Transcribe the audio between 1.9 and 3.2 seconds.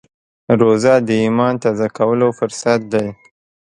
کولو فرصت دی.